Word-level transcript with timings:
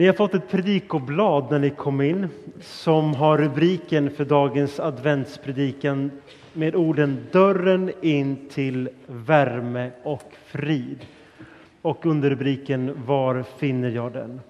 Ni 0.00 0.06
har 0.06 0.14
fått 0.14 0.34
ett 0.34 0.48
predikoblad 0.48 1.50
när 1.50 1.58
ni 1.58 1.70
kom 1.70 2.00
in 2.00 2.28
som 2.60 3.14
har 3.14 3.38
rubriken 3.38 4.10
för 4.10 4.24
dagens 4.24 4.80
adventspredikan 4.80 6.10
med 6.52 6.74
orden 6.74 7.26
Dörren 7.32 7.92
in 8.00 8.48
till 8.48 8.88
värme 9.06 9.90
och 10.02 10.32
frid. 10.46 11.06
Och 11.82 12.06
under 12.06 12.30
rubriken 12.30 13.04
Var 13.06 13.44
finner 13.58 13.90
jag 13.90 14.12
den? 14.12 14.40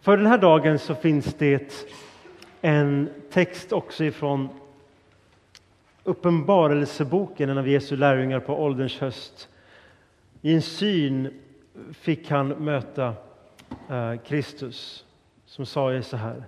För 0.00 0.16
den 0.16 0.26
här 0.26 0.38
dagen 0.38 0.78
så 0.78 0.94
finns 0.94 1.34
det 1.34 1.86
en 2.60 3.08
text 3.30 3.72
också 3.72 4.04
ifrån 4.04 4.48
Uppenbarelseboken, 6.04 7.50
en 7.50 7.58
av 7.58 7.68
Jesu 7.68 7.96
lärjungar 7.96 8.40
på 8.40 8.62
ålderns 8.64 8.98
höst. 8.98 9.48
I 10.42 10.54
en 10.54 10.62
syn 10.62 11.40
fick 11.92 12.30
han 12.30 12.48
möta 12.48 13.14
Eh, 13.90 14.20
Kristus 14.26 15.04
som 15.46 15.66
sa 15.66 16.02
så 16.02 16.16
här, 16.16 16.44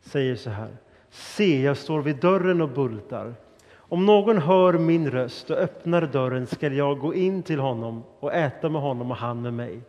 säger 0.00 0.36
så 0.36 0.50
här. 0.50 0.76
Se, 1.10 1.62
jag 1.62 1.76
står 1.76 2.02
vid 2.02 2.16
dörren 2.16 2.60
och 2.60 2.68
bultar. 2.68 3.34
Om 3.74 4.06
någon 4.06 4.38
hör 4.38 4.72
min 4.72 5.10
röst 5.10 5.50
och 5.50 5.56
öppnar 5.56 6.02
dörren 6.02 6.46
skall 6.46 6.72
jag 6.72 6.98
gå 6.98 7.14
in 7.14 7.42
till 7.42 7.58
honom 7.58 8.02
och 8.20 8.34
äta 8.34 8.68
med 8.68 8.82
honom 8.82 9.10
och 9.10 9.16
han 9.16 9.42
med 9.42 9.54
mig. 9.54 9.80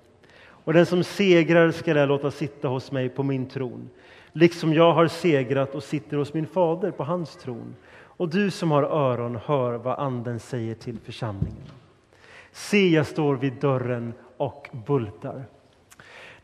Och 0.41 0.73
den 0.73 0.85
som 0.85 1.03
segrar 1.03 1.71
skall 1.71 1.97
jag 1.97 2.09
låta 2.09 2.31
sitta 2.31 2.67
hos 2.67 2.91
mig 2.91 3.09
på 3.09 3.23
min 3.23 3.45
tron, 3.45 3.89
liksom 4.33 4.73
jag 4.73 4.93
har 4.93 5.07
segrat 5.07 5.75
och 5.75 5.83
sitter 5.83 6.17
hos 6.17 6.33
min 6.33 6.47
fader 6.47 6.91
på 6.91 7.03
hans 7.03 7.35
tron. 7.35 7.75
Och 7.91 8.29
du 8.29 8.51
som 8.51 8.71
har 8.71 8.83
öron, 8.83 9.39
hör 9.45 9.73
vad 9.73 9.99
Anden 9.99 10.39
säger 10.39 10.75
till 10.75 10.99
församlingen. 10.99 11.67
Se, 12.51 12.89
jag 12.89 13.05
står 13.05 13.35
vid 13.35 13.53
dörren 13.53 14.13
och 14.37 14.69
bultar. 14.87 15.45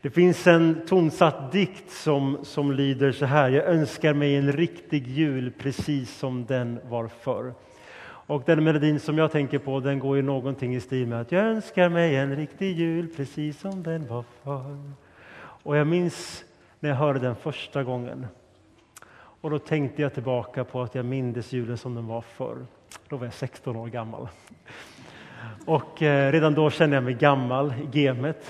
Det 0.06 0.10
finns 0.10 0.46
en 0.46 0.86
tonsatt 0.86 1.52
dikt 1.52 1.90
som, 1.90 2.38
som 2.42 2.72
lyder 2.72 3.12
så 3.12 3.26
här. 3.26 3.50
Jag 3.50 3.64
önskar 3.64 4.14
mig 4.14 4.36
en 4.36 4.52
riktig 4.52 5.06
jul 5.06 5.52
precis 5.58 6.18
som 6.18 6.44
den 6.44 6.80
var 6.88 7.08
förr. 7.08 7.54
Och 8.02 8.42
den 8.46 8.64
melodin 8.64 9.00
som 9.00 9.18
jag 9.18 9.32
tänker 9.32 9.58
på 9.58 9.80
den 9.80 9.98
går 9.98 10.16
ju 10.16 10.22
någonting 10.22 10.76
i 10.76 10.80
stil 10.80 11.06
med 11.06 11.20
att 11.20 11.32
jag 11.32 11.44
önskar 11.44 11.88
mig 11.88 12.16
en 12.16 12.36
riktig 12.36 12.78
jul 12.78 13.08
precis 13.16 13.60
som 13.60 13.82
den 13.82 14.08
var 14.08 14.24
förr. 14.42 14.92
Och 15.38 15.76
jag 15.76 15.86
minns 15.86 16.44
när 16.80 16.90
jag 16.90 16.96
hörde 16.96 17.18
den 17.18 17.36
första 17.36 17.84
gången. 17.84 18.26
Och 19.40 19.50
då 19.50 19.58
tänkte 19.58 20.02
jag 20.02 20.14
tillbaka 20.14 20.64
på 20.64 20.82
att 20.82 20.94
jag 20.94 21.04
mindes 21.04 21.52
julen 21.52 21.78
som 21.78 21.94
den 21.94 22.06
var 22.06 22.20
förr. 22.20 22.66
Då 23.08 23.16
var 23.16 23.26
jag 23.26 23.34
16 23.34 23.76
år 23.76 23.86
gammal. 23.86 24.28
Och 25.66 26.02
eh, 26.02 26.32
redan 26.32 26.54
då 26.54 26.70
kände 26.70 26.96
jag 26.96 27.04
mig 27.04 27.14
gammal 27.14 27.74
i 27.92 27.98
gemet. 28.00 28.46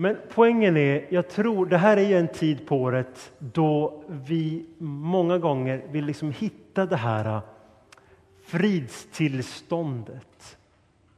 Men 0.00 0.16
poängen 0.34 0.76
är, 0.76 1.06
jag 1.08 1.28
tror, 1.28 1.66
det 1.66 1.78
här 1.78 1.96
är 1.96 2.08
ju 2.08 2.18
en 2.18 2.28
tid 2.28 2.66
på 2.66 2.76
året 2.76 3.32
då 3.38 4.02
vi 4.08 4.66
många 4.78 5.38
gånger 5.38 5.84
vill 5.90 6.04
liksom 6.04 6.32
hitta 6.32 6.86
det 6.86 6.96
här 6.96 7.36
äh, 7.36 7.42
fridstillståndet. 8.44 10.58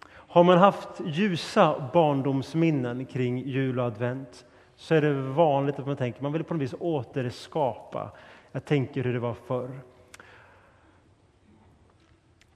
Har 0.07 0.45
man 0.45 0.59
haft 0.59 0.89
ljusa 1.07 1.91
barndomsminnen 1.93 3.07
kring 3.07 3.39
jul 3.39 3.81
och 3.81 3.87
advent 3.87 4.45
så 4.77 4.95
är 4.95 5.01
det 5.01 5.15
vanligt 5.15 5.79
att 5.79 5.87
man 5.87 5.97
tänker 5.97 6.23
man 6.23 6.33
vill 6.33 6.45
på 6.45 6.55
något 6.55 6.63
vis 6.63 6.75
återskapa. 6.79 8.11
Jag 8.53 8.65
tänker 8.65 9.05
hur 9.05 9.13
det 9.13 9.21
var 9.21 9.37
förr. 9.47 9.81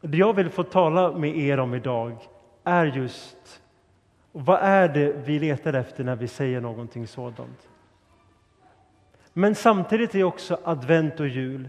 Det 0.01 0.19
jag 0.19 0.35
vill 0.35 0.51
få 0.51 0.63
tala 0.63 1.13
med 1.13 1.37
er 1.37 1.61
om 1.61 1.75
idag 1.75 2.17
är 2.65 2.87
just 2.87 3.61
och 4.35 4.45
vad 4.45 4.59
är 4.63 4.89
det 4.89 5.13
vi 5.13 5.39
letar 5.39 5.73
efter 5.73 6.05
när 6.05 6.17
vi 6.17 6.29
säger 6.29 6.61
någonting 6.61 7.07
sådant? 7.07 7.69
Men 9.33 9.55
samtidigt 9.55 10.15
är 10.15 10.25
också 10.25 10.61
advent 10.65 11.21
och 11.21 11.29
jul 11.29 11.69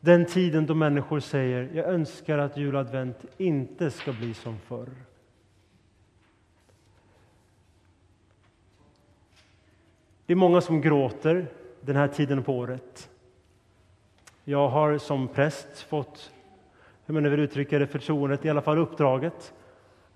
den 0.00 0.26
tiden 0.26 0.66
då 0.66 0.74
människor 0.74 1.20
säger 1.20 1.70
jag 1.74 1.86
önskar 1.86 2.38
att 2.38 2.56
jul 2.56 2.74
och 2.74 2.80
advent 2.80 3.24
inte 3.36 3.90
ska 3.90 4.12
bli 4.12 4.34
som 4.34 4.58
förr. 4.58 4.88
Det 10.26 10.32
är 10.32 10.36
många 10.36 10.60
som 10.60 10.80
gråter 10.80 11.46
den 11.80 11.96
här 11.96 12.08
tiden 12.08 12.42
på 12.42 12.56
året. 12.56 13.10
Jag 14.44 14.68
har 14.68 14.98
som 14.98 15.28
präst 15.28 15.80
fått, 15.80 16.32
hur 17.06 17.14
man 17.14 17.30
vill 17.30 17.40
uttrycka 17.40 17.78
det, 17.78 17.86
förtroendet, 17.86 18.44
i 18.44 18.50
alla 18.50 18.62
fall 18.62 18.78
uppdraget 18.78 19.54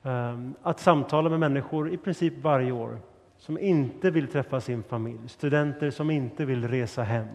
Ehm, 0.03 0.55
att 0.63 0.81
samtala 0.81 1.31
med 1.31 1.41
människor 1.41 1.93
i 1.93 1.97
princip 1.97 2.35
varje 2.43 2.73
år 2.73 2.99
som 3.39 3.59
inte 3.59 4.11
vill 4.11 4.29
träffa 4.29 4.61
sin 4.61 4.83
familj, 4.83 5.29
studenter 5.29 5.91
som 5.91 6.11
inte 6.11 6.45
vill 6.45 6.69
resa 6.69 7.03
hem 7.03 7.27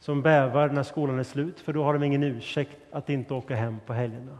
som 0.00 0.22
bävar 0.22 0.68
när 0.68 0.82
skolan 0.82 1.18
är 1.18 1.22
slut, 1.22 1.60
för 1.60 1.72
då 1.72 1.82
har 1.82 1.92
de 1.92 2.02
ingen 2.02 2.22
ursäkt 2.22 2.76
att 2.90 3.10
inte 3.10 3.34
åka 3.34 3.54
hem 3.54 3.76
på 3.86 3.92
helgerna. 3.92 4.38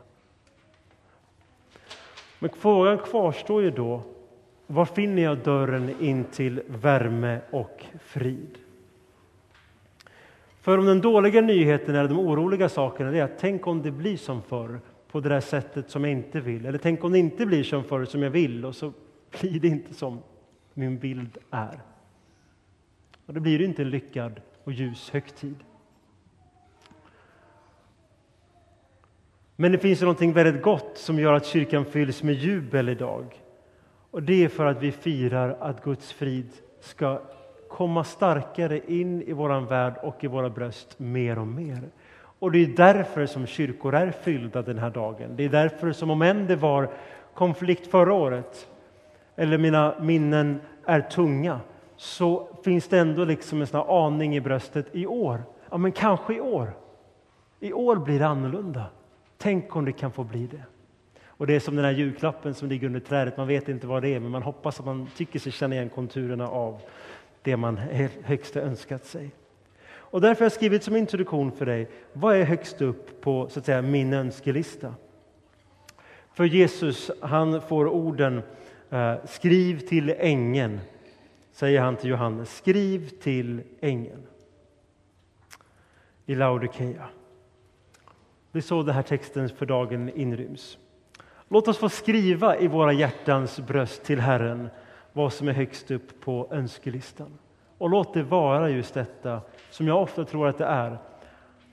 Men 2.38 2.50
frågan 2.50 2.98
kvarstår 2.98 3.62
ju 3.62 3.70
då, 3.70 4.02
var 4.66 4.84
finner 4.84 5.22
jag 5.22 5.38
dörren 5.38 5.94
in 6.00 6.24
till 6.24 6.62
värme 6.66 7.40
och 7.50 7.84
frid? 8.00 8.58
För 10.60 10.78
om 10.78 10.86
den 10.86 11.00
dåliga 11.00 11.40
nyheten 11.40 11.94
eller 11.94 12.08
de 12.08 12.18
oroliga 12.18 12.68
sakerna 12.68 13.16
är 13.16 13.22
att 13.22 13.38
tänk 13.38 13.66
om 13.66 13.82
det 13.82 13.90
blir 13.90 14.16
som 14.16 14.42
förr, 14.42 14.80
på 15.10 15.20
det 15.20 15.28
där 15.28 15.41
sättet 15.41 15.91
som 15.91 16.04
jag 16.04 16.12
inte 16.12 16.41
vill. 16.41 16.66
Eller 16.66 16.78
tänk 16.78 17.04
om 17.04 17.12
det 17.12 17.19
inte 17.19 17.46
blir 17.46 17.64
som 17.64 17.84
förr 17.84 18.04
som 18.04 18.22
jag 18.22 18.30
vill 18.30 18.64
och 18.64 18.76
så 18.76 18.92
blir 19.41 19.60
det 19.60 19.69
inte 19.69 19.94
som 19.94 20.22
min 20.74 20.98
bild 20.98 21.38
är. 21.50 21.80
Och 23.26 23.34
då 23.34 23.41
blir 23.41 23.58
det 23.58 23.64
inte 23.64 23.82
en 23.82 23.91
lyckad 23.91 24.41
och 24.64 24.72
ljus 24.72 25.10
högtid. 25.10 25.56
Men 29.56 29.72
det 29.72 29.78
finns 29.78 30.00
något 30.00 30.22
väldigt 30.22 30.62
gott 30.62 30.98
som 30.98 31.19
gör 31.19 31.32
att 31.32 31.46
kyrkan 31.46 31.84
fylls 31.84 32.22
med 32.22 32.34
jubel 32.34 32.88
idag. 32.88 33.42
Och 34.10 34.22
det 34.22 34.44
är 34.44 34.48
för 34.48 34.66
att 34.66 34.82
vi 34.82 34.92
firar 34.92 35.56
att 35.60 35.84
Guds 35.84 36.12
frid 36.12 36.50
ska 36.80 37.22
komma 37.69 38.04
starkare 38.04 38.80
in 38.92 39.22
i 39.22 39.32
vår 39.32 39.60
värld 39.60 39.94
och 40.02 40.25
i 40.25 40.26
våra 40.26 40.50
bröst 40.50 40.98
mer 40.98 41.38
och 41.38 41.46
mer. 41.46 41.88
Och 42.38 42.53
det 42.53 42.59
är 42.59 42.66
därför 42.66 43.26
som 43.26 43.47
kyrkor 43.47 43.94
är 43.94 44.10
fyllda 44.10 44.62
den 44.62 44.78
här 44.78 44.91
dagen. 44.91 45.37
Det 45.37 45.44
är 45.44 45.49
därför 45.49 45.93
som 45.93 46.10
om 46.10 46.22
än 46.22 46.47
det 46.47 46.56
var 46.56 46.91
konflikt 47.34 47.87
förra 47.87 48.12
året, 48.12 48.69
eller 49.37 49.59
mina 49.59 49.94
minnen 50.00 50.60
är 50.84 51.00
tunga, 51.00 51.60
så 51.97 52.49
finns 52.65 52.88
det 52.88 52.99
ändå 52.99 53.25
liksom 53.25 53.60
en 53.60 53.66
sån 53.66 53.88
aning 53.88 54.37
i 54.37 54.41
bröstet 54.41 54.87
i 54.93 55.06
år. 55.06 55.43
Ja, 55.71 55.76
men 55.76 55.93
kanske 55.93 56.34
i 56.34 56.41
år. 56.41 56.72
I 57.60 57.72
år 57.72 57.97
blir 57.97 58.19
det 58.19 58.26
annorlunda. 58.26 58.84
Tänk 59.38 59.76
om 59.76 59.84
det 59.84 59.93
kan 59.93 60.12
få 60.12 60.25
bli 60.25 60.47
det. 60.47 60.62
Och 61.26 61.47
det 61.47 61.55
är 61.55 61.60
som 61.60 61.76
den 61.76 61.84
här 61.84 61.93
julklappen 61.93 62.55
som 62.55 62.69
ligger 62.69 62.87
under 62.87 63.00
trädet. 63.00 63.37
Man 63.37 63.47
vet 63.47 63.69
inte 63.69 63.87
vad 63.87 64.03
det 64.03 64.15
är, 64.15 64.20
men 64.20 64.31
man 64.31 64.43
hoppas 64.43 64.81
att 64.81 64.87
man 64.87 65.09
tycker 65.16 65.38
sig 65.38 65.53
känna 65.53 65.75
igen 65.75 65.88
konturerna 65.88 66.49
av 66.49 66.81
det 67.43 67.56
man 67.56 67.76
högst 68.22 68.56
önskat 68.56 69.05
sig. 69.05 69.31
Och 70.10 70.20
därför 70.20 70.41
har 70.41 70.44
jag 70.44 70.52
skrivit 70.52 70.84
som 70.84 70.96
introduktion 70.96 71.52
för 71.52 71.66
dig, 71.66 71.88
vad 72.12 72.36
är 72.36 72.44
högst 72.44 72.82
upp 72.82 73.20
på 73.20 73.48
så 73.48 73.58
att 73.58 73.66
säga, 73.66 73.82
min 73.82 74.12
önskelista? 74.12 74.94
För 76.32 76.44
Jesus, 76.44 77.10
han 77.20 77.60
får 77.60 77.88
orden, 77.88 78.42
eh, 78.91 79.14
skriv 79.24 79.78
till 79.78 80.14
ängeln, 80.19 80.80
säger 81.52 81.80
han 81.80 81.96
till 81.96 82.10
Johannes, 82.10 82.56
skriv 82.56 83.08
till 83.08 83.60
ängeln 83.80 84.22
i 86.26 86.34
Laodikeia. 86.34 87.08
Det 88.52 88.58
är 88.58 88.62
så 88.62 88.82
den 88.82 88.94
här 88.94 89.02
texten 89.02 89.48
för 89.48 89.66
dagen 89.66 90.08
inryms. 90.08 90.78
Låt 91.48 91.69
oss 91.69 91.78
få 91.78 91.88
skriva 91.88 92.58
i 92.58 92.66
våra 92.66 92.92
hjärtans 92.92 93.60
bröst 93.60 94.04
till 94.04 94.20
Herren 94.20 94.69
vad 95.12 95.32
som 95.32 95.48
är 95.48 95.52
högst 95.52 95.90
upp 95.90 96.20
på 96.20 96.48
önskelistan. 96.50 97.38
Och 97.78 97.90
låt 97.90 98.14
det 98.14 98.22
vara 98.22 98.70
just 98.70 98.94
detta 98.94 99.40
som 99.70 99.88
jag 99.88 100.02
ofta 100.02 100.25
tror 100.25 100.48
att 100.48 100.58
det 100.58 100.64
är. 100.64 100.98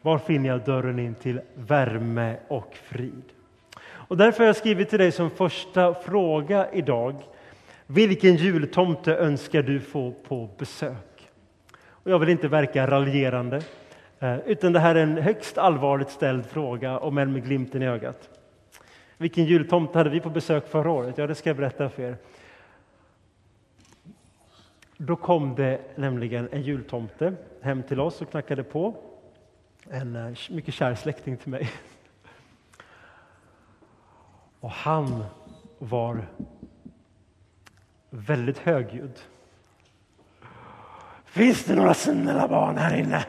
Var 0.01 0.17
finner 0.17 0.49
jag 0.49 0.63
dörren 0.63 0.99
in 0.99 1.15
till 1.15 1.41
värme 1.53 2.35
och 2.47 2.75
frid? 2.75 3.23
Och 3.85 4.17
därför 4.17 4.39
har 4.39 4.45
jag 4.45 4.55
skrivit 4.55 4.89
till 4.89 4.99
dig 4.99 5.11
som 5.11 5.29
första 5.29 5.93
fråga 5.93 6.71
idag. 6.71 7.15
Vilken 7.87 8.35
jultomte 8.35 9.15
önskar 9.15 9.63
du 9.63 9.79
få 9.79 10.13
på 10.27 10.49
besök? 10.57 11.29
Och 11.87 12.11
jag 12.11 12.19
vill 12.19 12.29
inte 12.29 12.47
verka 12.47 12.87
raljerande, 12.87 13.61
eh, 14.19 14.37
utan 14.45 14.73
det 14.73 14.79
här 14.79 14.95
är 14.95 15.03
en 15.03 15.17
högst 15.17 15.57
allvarligt 15.57 16.09
ställd 16.09 16.45
fråga, 16.45 16.97
om 16.99 17.17
än 17.17 17.33
med 17.33 17.45
glimten 17.45 17.81
i 17.81 17.87
ögat. 17.87 18.29
Vilken 19.17 19.45
jultomte 19.45 19.97
hade 19.97 20.09
vi 20.09 20.19
på 20.19 20.29
besök 20.29 20.67
förra 20.67 20.91
året? 20.91 21.17
Ja, 21.17 21.27
det 21.27 21.35
ska 21.35 21.49
jag 21.49 21.57
berätta 21.57 21.89
för 21.89 22.03
er. 22.03 22.17
Då 24.97 25.15
kom 25.15 25.55
det 25.55 25.81
nämligen 25.95 26.49
en 26.51 26.61
jultomte 26.61 27.33
hem 27.61 27.83
till 27.83 27.99
oss 27.99 28.21
och 28.21 28.29
knackade 28.29 28.63
på. 28.63 28.95
En 29.89 30.15
eh, 30.15 30.37
mycket 30.49 30.73
kär 30.73 30.95
släkting 30.95 31.37
till 31.37 31.49
mig. 31.49 31.69
Och 34.59 34.71
han 34.71 35.23
var 35.79 36.27
väldigt 38.09 38.57
högljudd. 38.57 39.19
Finns 41.25 41.65
det 41.65 41.75
några 41.75 41.93
snälla 41.93 42.47
barn 42.47 42.77
här 42.77 42.97
inne? 42.97 43.25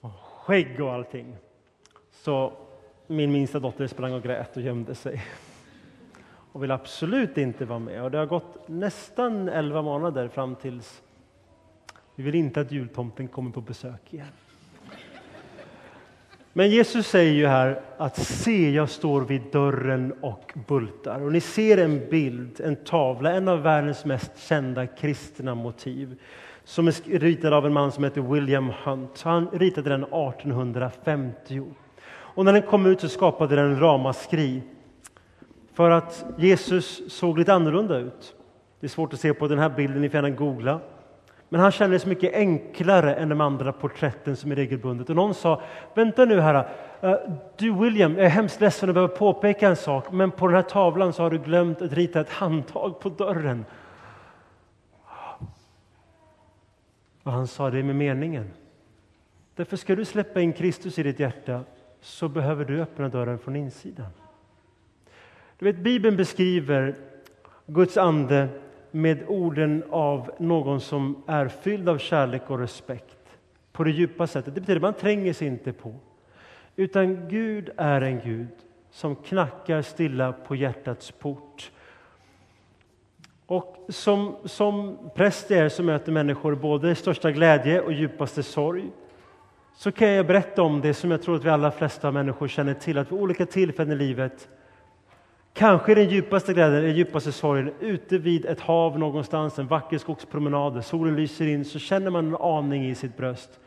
Och 0.00 0.12
skägg 0.12 0.80
och 0.80 0.92
allting. 0.92 1.36
Så 2.10 2.52
min 3.06 3.32
minsta 3.32 3.58
dotter 3.58 3.86
sprang 3.86 4.12
och 4.12 4.22
grät 4.22 4.56
och 4.56 4.62
gömde 4.62 4.94
sig 4.94 5.24
och 6.52 6.62
vill 6.62 6.70
absolut 6.70 7.38
inte 7.38 7.64
vara 7.64 7.78
med. 7.78 8.02
Och 8.02 8.10
det 8.10 8.18
har 8.18 8.26
gått 8.26 8.68
nästan 8.68 9.48
elva 9.48 9.82
månader 9.82 10.28
fram 10.28 10.54
tills 10.54 11.02
vi 12.14 12.22
vill 12.22 12.34
inte 12.34 12.60
att 12.60 12.72
jultomten 12.72 13.28
kommer 13.28 13.50
på 13.50 13.60
besök 13.60 14.14
igen. 14.14 14.26
Men 16.52 16.70
Jesus 16.70 17.06
säger 17.06 17.32
ju 17.32 17.46
här 17.46 17.80
att 17.96 18.16
se, 18.16 18.70
jag 18.70 18.90
står 18.90 19.20
vid 19.20 19.42
dörren 19.52 20.14
och 20.20 20.52
bultar. 20.68 21.20
Och 21.20 21.32
ni 21.32 21.40
ser 21.40 21.78
en 21.78 22.08
bild, 22.10 22.60
en 22.60 22.76
tavla, 22.76 23.32
en 23.32 23.48
av 23.48 23.62
världens 23.62 24.04
mest 24.04 24.48
kända 24.48 24.86
kristna 24.86 25.54
motiv 25.54 26.18
som 26.64 26.88
är 26.88 27.18
ritad 27.18 27.52
av 27.52 27.66
en 27.66 27.72
man 27.72 27.92
som 27.92 28.04
heter 28.04 28.20
William 28.20 28.72
Hunt. 28.84 29.22
Han 29.22 29.48
ritade 29.50 29.90
den 29.90 30.04
1850. 30.04 31.62
Och 32.08 32.44
när 32.44 32.52
den 32.52 32.62
kom 32.62 32.86
ut 32.86 33.00
så 33.00 33.08
skapade 33.08 33.56
den 33.56 33.80
ramaskri. 33.80 34.62
För 35.72 35.90
att 35.90 36.24
Jesus 36.38 37.12
såg 37.12 37.38
lite 37.38 37.54
annorlunda 37.54 37.98
ut. 37.98 38.34
Det 38.80 38.86
är 38.86 38.88
svårt 38.88 39.12
att 39.12 39.20
se 39.20 39.34
på 39.34 39.48
den 39.48 39.58
här 39.58 39.68
bilden, 39.68 40.00
ni 40.00 40.08
får 40.08 40.14
gärna 40.14 40.30
googla. 40.30 40.80
Men 41.48 41.60
han 41.60 41.70
kändes 41.70 42.06
mycket 42.06 42.34
enklare 42.34 43.14
än 43.14 43.28
de 43.28 43.40
andra 43.40 43.72
porträtten 43.72 44.36
som 44.36 44.52
är 44.52 44.56
regelbundet. 44.56 45.10
Och 45.10 45.16
någon 45.16 45.34
sa, 45.34 45.62
vänta 45.94 46.24
nu 46.24 46.40
här, 46.40 46.68
eh, 47.00 47.16
du 47.56 47.72
William, 47.72 48.16
jag 48.16 48.26
är 48.26 48.30
hemskt 48.30 48.60
ledsen 48.60 48.88
att 48.88 48.94
behöva 48.94 49.14
påpeka 49.16 49.68
en 49.68 49.76
sak, 49.76 50.12
men 50.12 50.30
på 50.30 50.46
den 50.46 50.56
här 50.56 50.62
tavlan 50.62 51.12
så 51.12 51.22
har 51.22 51.30
du 51.30 51.38
glömt 51.38 51.82
att 51.82 51.92
rita 51.92 52.20
ett 52.20 52.30
handtag 52.30 53.00
på 53.00 53.08
dörren. 53.08 53.64
Och 57.22 57.32
han 57.32 57.46
sa, 57.46 57.70
det 57.70 57.78
är 57.78 57.82
med 57.82 57.96
meningen. 57.96 58.50
Därför 59.54 59.76
ska 59.76 59.96
du 59.96 60.04
släppa 60.04 60.40
in 60.40 60.52
Kristus 60.52 60.98
i 60.98 61.02
ditt 61.02 61.20
hjärta 61.20 61.60
så 62.00 62.28
behöver 62.28 62.64
du 62.64 62.82
öppna 62.82 63.08
dörren 63.08 63.38
från 63.38 63.56
insidan. 63.56 64.10
Du 65.62 65.72
vet, 65.72 65.78
Bibeln 65.78 66.16
beskriver 66.16 66.94
Guds 67.66 67.96
ande 67.96 68.48
med 68.90 69.24
orden 69.28 69.84
av 69.90 70.30
någon 70.38 70.80
som 70.80 71.22
är 71.26 71.48
fylld 71.48 71.88
av 71.88 71.98
kärlek 71.98 72.50
och 72.50 72.58
respekt 72.58 73.18
på 73.72 73.84
det 73.84 73.90
djupa 73.90 74.26
sättet. 74.26 74.54
Det 74.54 74.60
betyder 74.60 74.76
att 74.76 74.82
man 74.82 74.94
tränger 74.94 75.32
sig 75.32 75.46
inte 75.48 75.72
på. 75.72 75.94
Utan 76.76 77.28
Gud 77.28 77.70
är 77.76 78.00
en 78.00 78.20
Gud 78.20 78.48
som 78.90 79.16
knackar 79.16 79.82
stilla 79.82 80.32
på 80.32 80.56
hjärtats 80.56 81.10
port. 81.10 81.70
Och 83.46 83.86
som, 83.88 84.36
som 84.44 84.98
präst 85.14 85.50
är 85.50 85.68
som 85.68 85.86
möter 85.86 86.12
människor 86.12 86.54
både 86.54 86.90
i 86.90 86.94
största 86.94 87.30
glädje 87.30 87.80
och 87.80 87.92
djupaste 87.92 88.42
sorg 88.42 88.90
så 89.74 89.92
kan 89.92 90.08
jag 90.08 90.26
berätta 90.26 90.62
om 90.62 90.80
det 90.80 90.94
som 90.94 91.10
jag 91.10 91.22
tror 91.22 91.36
att 91.36 91.44
vi 91.44 91.50
alla 91.50 91.70
flesta 91.70 92.10
människor 92.10 92.48
känner 92.48 92.74
till, 92.74 92.98
att 92.98 93.12
vid 93.12 93.18
olika 93.18 93.46
tillfällen 93.46 93.92
i 93.92 93.96
livet 93.96 94.48
Kanske 95.54 95.94
den 95.94 96.08
djupaste 96.08 96.52
glädjen, 96.52 96.82
den 96.82 96.96
djupaste 96.96 97.32
sorgen, 97.32 97.72
ute 97.80 98.18
vid 98.18 98.46
ett 98.46 98.60
hav 98.60 98.98
någonstans, 98.98 99.58
en 99.58 99.66
vacker 99.66 99.98
skogspromenad, 99.98 100.84
solen 100.84 101.16
lyser 101.16 101.46
in, 101.46 101.64
så 101.64 101.78
känner 101.78 102.10
man 102.10 102.26
en 102.26 102.36
aning 102.36 102.90
i 102.90 102.94
sitt 102.94 103.16
bröst. 103.16 103.60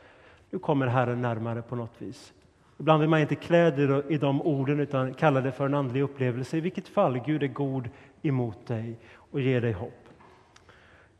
Nu 0.52 0.60
kommer 0.60 0.88
Herren 0.88 1.22
närmare 1.22 1.62
på 1.62 1.76
något 1.76 1.94
vis. 1.98 2.34
Ibland 2.80 3.02
vill 3.02 3.10
man 3.10 3.20
inte 3.20 3.36
klä 3.36 3.72
det 3.72 4.04
i 4.10 4.18
de 4.18 4.42
orden, 4.42 4.80
utan 4.80 5.14
kalla 5.14 5.42
det 5.42 5.52
för 5.52 5.66
en 5.66 5.74
andlig 5.74 6.02
upplevelse. 6.02 6.58
I 6.58 6.60
vilket 6.60 6.88
fall, 6.88 7.20
Gud 7.26 7.44
är 7.44 7.48
god 7.48 7.90
emot 8.22 8.68
dig 8.68 9.00
och 9.16 9.42
ger 9.42 9.62
dig 9.62 9.72
hopp. 9.72 10.10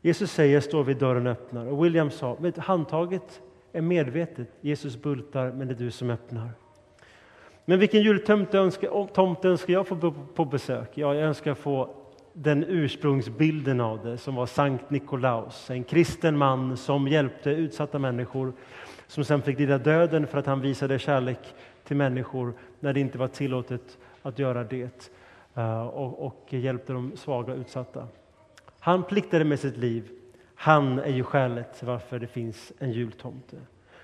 Jesus 0.00 0.32
säger, 0.32 0.60
står 0.60 0.84
vid 0.84 0.96
dörren 0.96 1.26
och 1.26 1.32
öppnar. 1.32 1.66
Och 1.66 1.84
William 1.84 2.10
sa, 2.10 2.36
handtaget 2.56 3.42
är 3.72 3.80
medvetet. 3.80 4.48
Jesus 4.60 5.02
bultar, 5.02 5.52
men 5.52 5.68
det 5.68 5.74
är 5.74 5.78
du 5.78 5.90
som 5.90 6.10
öppnar. 6.10 6.50
Men 7.68 7.78
vilken 7.78 8.02
jultomte 8.02 8.58
önskar, 8.58 9.06
tomte 9.06 9.48
önskar 9.48 9.72
jag 9.72 9.86
få 9.86 10.14
på 10.34 10.44
besök? 10.44 10.90
Ja, 10.94 11.14
jag 11.14 11.24
önskar 11.24 11.54
få 11.54 11.90
den 12.32 12.64
ursprungsbilden 12.68 13.80
av 13.80 14.04
det 14.04 14.18
som 14.18 14.34
var 14.34 14.46
Sankt 14.46 14.90
Nikolaus, 14.90 15.70
en 15.70 15.84
kristen 15.84 16.38
man 16.38 16.76
som 16.76 17.08
hjälpte 17.08 17.50
utsatta 17.50 17.98
människor 17.98 18.52
som 19.06 19.24
sen 19.24 19.42
fick 19.42 19.58
lida 19.58 19.78
döden 19.78 20.26
för 20.26 20.38
att 20.38 20.46
han 20.46 20.60
visade 20.60 20.98
kärlek 20.98 21.38
till 21.84 21.96
människor 21.96 22.54
när 22.80 22.92
det 22.92 23.00
inte 23.00 23.18
var 23.18 23.28
tillåtet 23.28 23.98
att 24.22 24.38
göra 24.38 24.64
det 24.64 25.10
eh, 25.54 25.86
och, 25.86 26.26
och 26.26 26.46
hjälpte 26.48 26.92
de 26.92 27.16
svaga 27.16 27.52
och 27.52 27.58
utsatta. 27.58 28.08
Han 28.80 29.02
pliktade 29.02 29.44
med 29.44 29.60
sitt 29.60 29.76
liv. 29.76 30.08
Han 30.54 30.98
är 30.98 31.12
ju 31.12 31.24
skälet 31.24 31.78
till 31.78 31.86
varför 31.86 32.18
det 32.18 32.26
finns 32.26 32.72
en 32.78 32.92
jultomte. 32.92 33.56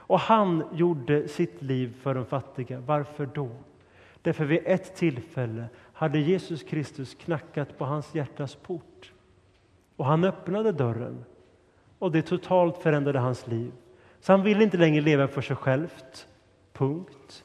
Och 0.07 0.21
han 0.21 0.65
gjorde 0.73 1.29
sitt 1.29 1.63
liv 1.63 1.97
för 2.03 2.15
de 2.15 2.27
fattiga. 2.27 2.81
Varför 2.81 3.29
då? 3.35 3.49
Därför 4.23 4.45
vid 4.45 4.61
ett 4.65 4.97
tillfälle 4.97 5.65
hade 5.93 6.19
Jesus 6.19 6.63
Kristus 6.63 7.15
knackat 7.15 7.79
på 7.79 7.85
hans 7.85 8.15
hjärtas 8.15 8.55
port. 8.55 9.13
Och 9.97 10.07
han 10.07 10.25
öppnade 10.25 10.73
dörren. 10.73 11.25
Och 11.99 12.13
det 12.13 12.23
totalt 12.23 12.79
förändrade 12.79 13.19
hans 13.19 13.47
liv. 13.47 13.73
Så 14.21 14.33
han 14.33 14.43
ville 14.43 14.65
inte 14.65 14.77
längre 14.77 15.01
leva 15.01 15.29
för 15.29 15.41
sig 15.41 15.57
självt, 15.57 16.29
punkt. 16.73 17.45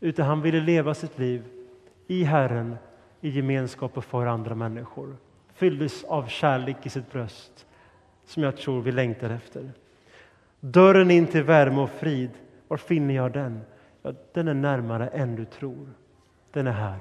Utan 0.00 0.26
han 0.26 0.42
ville 0.42 0.60
leva 0.60 0.94
sitt 0.94 1.18
liv 1.18 1.44
i 2.06 2.24
Herren, 2.24 2.76
i 3.20 3.28
gemenskap 3.28 3.96
och 3.96 4.04
för 4.04 4.26
andra 4.26 4.54
människor. 4.54 5.16
Fylldes 5.54 6.04
av 6.04 6.26
kärlek 6.26 6.86
i 6.86 6.88
sitt 6.88 7.12
bröst, 7.12 7.66
som 8.24 8.42
jag 8.42 8.56
tror 8.56 8.82
vi 8.82 8.92
längtar 8.92 9.30
efter. 9.30 9.72
Dörren 10.66 11.10
in 11.10 11.26
till 11.26 11.42
värme 11.42 11.80
och 11.80 11.90
frid, 11.90 12.30
var 12.68 12.76
finner 12.76 13.14
jag 13.14 13.32
den? 13.32 13.60
Ja, 14.02 14.12
den 14.32 14.48
är 14.48 14.54
närmare 14.54 15.06
än 15.08 15.36
du 15.36 15.44
tror. 15.44 15.88
Den 16.52 16.66
är 16.66 16.72
här. 16.72 16.98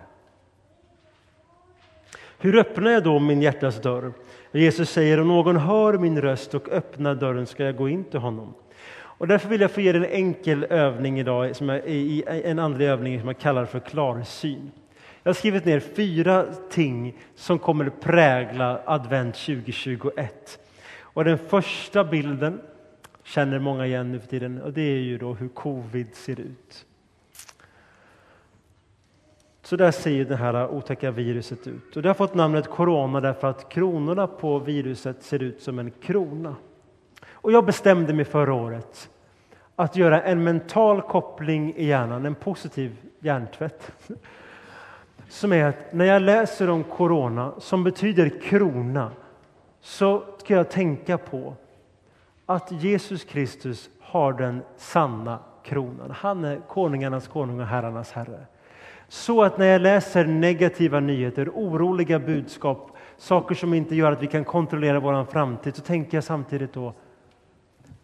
Hur 2.40 2.56
öppnar 2.56 2.92
jag 2.92 3.04
då 3.04 3.20
min 3.20 3.42
hjärtas 3.42 3.82
dörr? 3.82 4.14
Jesus 4.52 4.90
säger 4.90 5.20
om 5.20 5.28
någon 5.28 5.58
hör 5.58 5.98
min 5.98 6.22
röst 6.22 6.54
och 6.54 6.70
öppnar 6.70 7.16
dörren 7.16 7.46
ska 7.46 7.64
jag 7.64 7.76
gå 7.76 7.90
in 7.90 8.04
till 8.04 8.20
honom. 8.20 8.54
Och 8.96 9.28
därför 9.28 9.50
vill 9.50 9.62
jag 9.62 9.72
få 9.72 9.82
ge 9.82 9.90
er 9.90 9.96
en 9.96 10.06
enkel 10.06 10.64
övning 10.70 11.20
idag, 11.20 11.56
som 11.56 11.70
är 11.70 12.30
en 12.46 12.60
andlig 12.60 12.86
övning 12.86 13.20
som 13.20 13.28
jag 13.28 13.40
kallar 13.40 13.66
för 13.66 13.80
klarsyn. 13.80 14.72
Jag 15.24 15.30
har 15.30 15.34
skrivit 15.34 15.66
ner 15.66 15.80
fyra 15.80 16.46
ting 16.70 17.18
som 17.36 17.60
kommer 17.60 17.86
att 17.86 18.02
prägla 18.02 18.82
advent 18.86 19.36
2021. 19.36 20.60
Och 21.02 21.26
den 21.26 21.38
första 21.38 22.04
bilden 22.04 22.62
känner 23.24 23.60
många 23.60 23.86
igen 23.86 24.12
nu 24.12 24.20
för 24.20 24.28
tiden 24.28 24.62
och 24.62 24.74
det 24.74 24.82
är 24.82 25.00
ju 25.00 25.18
då 25.18 25.34
hur 25.34 25.50
covid 25.50 26.16
ser 26.16 26.40
ut. 26.40 26.86
Så 29.62 29.76
där 29.76 29.92
ser 29.92 30.26
det 30.26 30.36
här 30.36 30.68
otäcka 30.68 31.12
viruset 31.12 31.68
ut. 31.68 31.96
Och 31.96 32.02
det 32.02 32.10
har 32.10 32.14
fått 32.14 32.34
namnet 32.34 32.70
corona 32.70 33.22
därför 33.22 33.48
att 33.48 33.70
kronorna 33.70 34.28
på 34.28 34.60
viruset 34.60 35.24
ser 35.24 35.44
ut 35.44 35.62
som 35.62 35.80
en 35.80 35.92
krona. 35.92 36.56
Och 37.32 37.52
jag 37.52 37.66
bestämde 37.66 38.14
mig 38.14 38.26
förra 38.26 38.54
året 38.54 39.10
att 39.76 39.96
göra 39.96 40.22
en 40.22 40.44
mental 40.44 41.02
koppling 41.02 41.76
i 41.76 41.86
hjärnan, 41.86 42.26
en 42.26 42.36
positiv 42.36 42.98
hjärntvätt. 43.20 43.92
Som 45.30 45.54
är 45.54 45.66
att 45.66 45.94
när 45.94 46.06
jag 46.06 46.22
läser 46.22 46.70
om 46.70 46.84
corona, 46.84 47.54
som 47.58 47.84
betyder 47.84 48.30
krona, 48.42 49.12
så 49.82 50.24
ska 50.38 50.54
jag 50.54 50.70
tänka 50.70 51.18
på 51.18 51.56
att 52.46 52.72
Jesus 52.72 53.24
Kristus 53.24 53.90
har 54.00 54.34
den 54.34 54.62
sanna 54.78 55.40
kronan. 55.64 56.12
Han 56.12 56.44
är 56.44 56.60
konungarnas 56.68 57.28
konung 57.28 57.60
och 57.60 57.68
herrarnas 57.68 58.12
herre. 58.12 58.46
Så 59.08 59.44
att 59.44 59.58
när 59.58 59.66
jag 59.66 59.82
läser 59.82 60.26
negativa 60.26 61.00
nyheter, 61.00 61.50
oroliga 61.50 62.20
budskap, 62.20 62.92
saker 63.18 63.56
som 63.56 63.74
inte 63.74 63.96
gör 63.96 64.12
att 64.12 64.22
vi 64.22 64.28
kan 64.28 64.46
kontrollera 64.46 65.00
vår 65.00 65.26
framtid, 65.26 65.76
så 65.76 65.82
tänker 65.82 66.18
jag 66.18 66.24
samtidigt 66.24 66.74
då, 66.74 66.94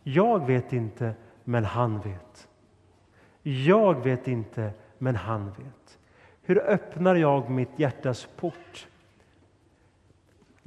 jag 0.04 0.48
vet 0.48 0.74
inte, 0.74 1.14
men 1.44 1.66
han 1.66 2.00
vet. 2.00 2.48
Jag 3.42 4.04
vet 4.04 4.28
inte, 4.28 4.72
men 4.98 5.16
han 5.16 5.46
vet. 5.46 5.98
Hur 6.42 6.60
öppnar 6.60 7.16
jag 7.16 7.50
mitt 7.50 7.80
hjärtas 7.80 8.28
port? 8.40 8.88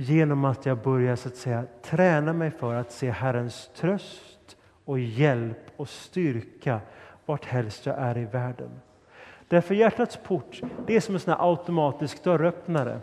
Genom 0.04 0.44
att 0.44 0.66
jag 0.66 0.78
börjar 0.78 1.16
så 1.16 1.28
att 1.28 1.36
säga, 1.36 1.64
träna 1.82 2.32
mig 2.32 2.50
för 2.50 2.74
att 2.74 2.92
se 2.92 3.10
Herrens 3.10 3.70
tröst 3.76 4.56
och 4.84 4.98
hjälp 4.98 5.58
och 5.76 5.88
styrka 5.88 6.80
vart 7.26 7.44
helst 7.44 7.86
jag 7.86 7.98
är 7.98 8.18
i 8.18 8.24
världen. 8.24 8.70
Därför 9.48 9.74
hjärtats 9.74 10.18
port, 10.24 10.60
det 10.86 10.96
är 10.96 11.00
som 11.00 11.14
en 11.14 11.20
sån 11.20 11.34
automatisk 11.38 12.24
dörröppnare. 12.24 13.00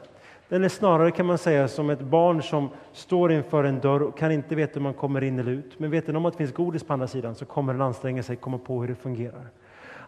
Den 0.50 0.64
är 0.64 0.70
snarare 0.70 1.12
kan 1.12 1.26
man 1.26 1.38
säga 1.38 1.68
som 1.68 1.90
ett 1.90 2.02
barn 2.02 2.44
som 2.44 2.70
står 2.94 3.32
inför 3.32 3.64
en 3.64 3.80
dörr 3.80 4.02
och 4.02 4.18
kan 4.18 4.32
inte 4.32 4.56
veta 4.56 4.80
om 4.80 4.84
man 4.84 4.94
kommer 4.94 5.24
in 5.24 5.40
eller 5.40 5.52
ut. 5.52 5.80
Men 5.80 5.92
vet 5.92 6.06
den 6.06 6.16
om 6.16 6.26
att 6.26 6.34
det 6.34 6.38
finns 6.38 6.54
godis 6.54 6.84
på 6.84 6.94
andra 6.94 7.08
sidan 7.08 7.36
så 7.36 7.46
kommer 7.46 7.74
den 7.74 7.82
anstränga 7.82 8.24
sig 8.24 8.36
komma 8.36 8.58
på 8.58 8.82
hur 8.82 8.88
det 8.88 8.96
fungerar. 8.96 9.46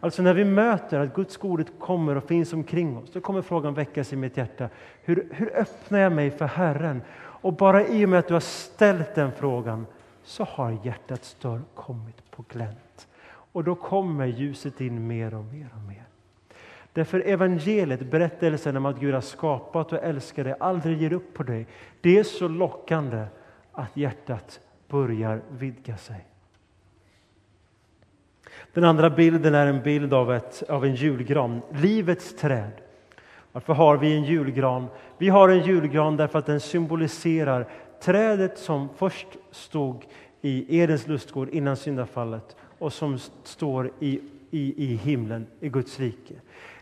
Alltså 0.04 0.22
när 0.22 0.34
vi 0.34 0.46
möter 0.46 1.00
att 1.00 1.16
Guds 1.16 1.38
Ordet 1.42 1.68
kommer 1.80 2.16
och 2.16 2.24
finns 2.24 2.54
omkring 2.54 2.98
oss, 2.98 3.12
då 3.14 3.22
kommer 3.22 3.42
frågan 3.42 3.74
väckas 3.74 4.14
i 4.14 4.16
mitt 4.16 4.38
hjärta. 4.38 4.70
Hur, 5.04 5.28
hur 5.32 5.56
öppnar 5.56 6.00
jag 6.00 6.12
mig 6.12 6.32
för 6.32 6.46
Herren? 6.46 7.02
Och 7.18 7.54
bara 7.54 7.88
i 7.88 8.06
och 8.06 8.10
med 8.10 8.20
att 8.20 8.28
du 8.28 8.34
har 8.34 8.40
ställt 8.40 9.16
den 9.16 9.32
frågan 9.32 9.86
så 10.24 10.44
har 10.44 10.78
hjärtats 10.84 11.38
dörr 11.42 11.62
kommit 11.76 12.32
på 12.32 12.46
glänt. 12.50 13.08
Och 13.28 13.64
då 13.64 13.76
kommer 13.76 14.26
ljuset 14.26 14.82
in 14.82 15.08
mer 15.08 15.34
och 15.34 15.46
mer 15.46 15.70
och 15.76 15.82
mer. 15.82 16.04
Därför 16.94 17.20
evangeliet, 17.20 18.12
berättelsen 18.12 18.78
om 18.78 18.86
att 18.86 19.00
Gud 19.00 19.14
har 19.14 19.22
skapat 19.22 19.94
och 19.94 20.04
älskar 20.04 20.44
dig, 20.44 20.56
aldrig 20.60 21.02
ger 21.02 21.14
upp 21.14 21.34
på 21.34 21.44
dig. 21.44 21.68
Det 22.02 22.18
är 22.20 22.24
så 22.24 22.48
lockande 22.48 23.26
att 23.72 23.98
hjärtat 23.98 24.60
börjar 24.88 25.42
vidga 25.50 25.98
sig. 25.98 26.26
Den 28.74 28.84
andra 28.84 29.10
bilden 29.10 29.56
är 29.56 29.68
en 29.68 29.82
bild 29.82 30.14
av, 30.14 30.34
ett, 30.34 30.64
av 30.70 30.86
en 30.86 30.96
julgran, 30.96 31.62
livets 31.74 32.36
träd. 32.36 32.72
Varför 33.52 33.74
har 33.74 33.98
vi 33.98 34.16
en 34.16 34.24
julgran? 34.24 34.88
Vi 35.18 35.30
har 35.30 35.50
en 35.50 35.66
julgran 35.66 36.18
därför 36.18 36.40
att 36.40 36.46
den 36.46 36.60
symboliserar 36.60 37.68
trädet 38.04 38.58
som 38.58 38.90
först 38.98 39.28
stod 39.52 40.06
i 40.42 40.80
Edens 40.80 41.08
lustgård 41.08 41.50
innan 41.50 41.78
syndafallet 41.78 42.56
och 42.80 42.94
som 42.94 43.20
står 43.44 43.92
i, 44.00 44.20
i, 44.52 44.92
i 44.92 44.96
himlen, 44.96 45.48
i 45.60 45.70
Guds 45.70 46.00
rike. 46.00 46.34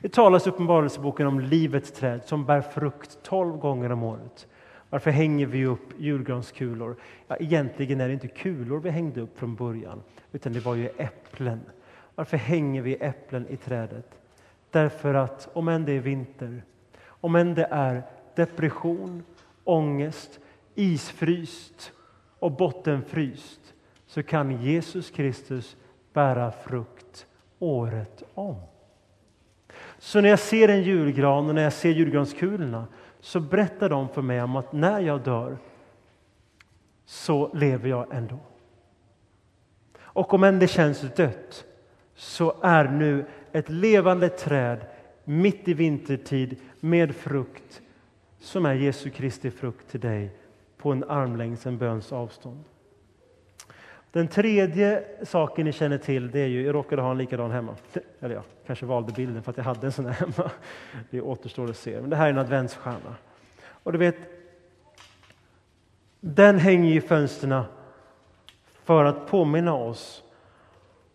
Det 0.01 0.13
talas 0.13 0.47
i 0.47 0.49
Uppenbarelseboken 0.49 1.27
om 1.27 1.39
livets 1.39 1.91
träd 1.91 2.21
som 2.25 2.45
bär 2.45 2.61
frukt 2.61 3.23
tolv 3.23 3.57
gånger 3.57 3.91
om 3.91 4.03
året. 4.03 4.47
Varför 4.89 5.11
hänger 5.11 5.45
vi 5.45 5.65
upp 5.65 5.93
julgranskulor? 5.97 6.95
Ja, 7.27 7.37
egentligen 7.39 8.01
är 8.01 8.07
det 8.07 8.13
inte 8.13 8.27
kulor 8.27 8.79
vi 8.79 8.89
hängde 8.89 9.21
upp 9.21 9.39
från 9.39 9.55
början, 9.55 10.03
utan 10.31 10.53
det 10.53 10.59
var 10.59 10.75
ju 10.75 10.89
äpplen. 10.97 11.59
Varför 12.15 12.37
hänger 12.37 12.81
vi 12.81 12.95
äpplen 12.95 13.47
i 13.49 13.57
trädet? 13.57 14.19
Därför 14.71 15.13
att 15.13 15.49
om 15.53 15.67
än 15.67 15.85
det 15.85 15.91
är 15.91 15.99
vinter, 15.99 16.63
om 17.05 17.35
än 17.35 17.53
det 17.53 17.67
är 17.71 18.03
depression, 18.35 19.23
ångest, 19.63 20.39
isfryst 20.75 21.91
och 22.39 22.51
bottenfryst, 22.51 23.73
så 24.07 24.23
kan 24.23 24.61
Jesus 24.61 25.11
Kristus 25.11 25.77
bära 26.13 26.51
frukt 26.51 27.25
året 27.59 28.23
om. 28.33 28.55
Så 29.99 30.21
när 30.21 30.29
jag 30.29 30.39
ser 30.39 30.69
en 30.69 30.83
julgran 30.83 31.49
och 31.49 31.55
när 31.55 31.63
jag 31.63 31.73
ser 31.73 31.89
julgranskulorna 31.89 32.87
så 33.19 33.39
berättar 33.39 33.89
de 33.89 34.09
för 34.09 34.21
mig 34.21 34.41
om 34.41 34.55
att 34.55 34.73
när 34.73 34.99
jag 34.99 35.21
dör 35.21 35.57
så 37.05 37.53
lever 37.53 37.89
jag 37.89 38.13
ändå. 38.13 38.39
Och 39.99 40.33
om 40.33 40.43
än 40.43 40.59
det 40.59 40.67
känns 40.67 41.01
dött 41.01 41.65
så 42.15 42.55
är 42.61 42.87
nu 42.87 43.25
ett 43.51 43.69
levande 43.69 44.29
träd 44.29 44.85
mitt 45.23 45.67
i 45.67 45.73
vintertid 45.73 46.55
med 46.79 47.15
frukt 47.15 47.81
som 48.39 48.65
är 48.65 48.73
Jesu 48.73 49.09
Kristi 49.09 49.51
frukt 49.51 49.91
till 49.91 49.99
dig 49.99 50.31
på 50.77 50.91
en 50.91 51.03
armlängds, 51.03 51.65
en 51.65 51.77
böns 51.77 52.11
avstånd. 52.11 52.63
Den 54.11 54.27
tredje 54.27 55.03
saken 55.23 55.65
ni 55.65 55.71
känner 55.71 55.97
till, 55.97 56.31
det 56.31 56.39
är 56.39 56.47
ju, 56.47 56.65
jag 56.65 56.75
råkade 56.75 57.01
ha 57.01 57.11
en 57.11 57.17
likadan 57.17 57.51
hemma. 57.51 57.75
Eller 58.19 58.35
jag 58.35 58.43
kanske 58.65 58.85
valde 58.85 59.13
bilden 59.13 59.43
för 59.43 59.51
att 59.51 59.57
jag 59.57 59.63
hade 59.63 59.85
en 59.85 59.91
sån 59.91 60.05
här 60.05 60.13
hemma. 60.13 60.51
Det 61.09 61.21
återstår 61.21 61.69
att 61.69 61.77
se. 61.77 62.01
Men 62.01 62.09
det 62.09 62.15
här 62.15 62.25
är 62.25 62.29
en 62.29 62.37
adventsstjärna. 62.37 63.15
Och 63.83 63.91
du 63.91 63.97
vet, 63.97 64.15
den 66.19 66.59
hänger 66.59 66.95
i 66.95 67.01
fönstren 67.01 67.63
för 68.83 69.05
att 69.05 69.27
påminna 69.27 69.73
oss 69.73 70.23